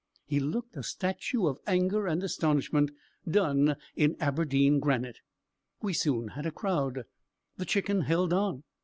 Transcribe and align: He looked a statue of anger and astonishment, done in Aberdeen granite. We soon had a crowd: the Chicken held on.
He 0.25 0.39
looked 0.39 0.75
a 0.75 0.81
statue 0.81 1.45
of 1.45 1.59
anger 1.67 2.07
and 2.07 2.23
astonishment, 2.23 2.89
done 3.29 3.75
in 3.95 4.15
Aberdeen 4.19 4.79
granite. 4.79 5.19
We 5.83 5.93
soon 5.93 6.29
had 6.29 6.47
a 6.47 6.51
crowd: 6.51 7.03
the 7.57 7.65
Chicken 7.65 8.01
held 8.01 8.33
on. 8.33 8.63